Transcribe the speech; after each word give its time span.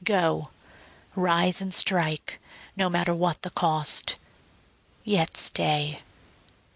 Go; 0.03 0.49
rise 1.15 1.61
and 1.61 1.71
strike, 1.71 2.39
no 2.75 2.89
matter 2.89 3.13
what 3.13 3.43
the 3.43 3.51
cost. 3.51 4.15
Yet 5.03 5.37
stay. 5.37 5.99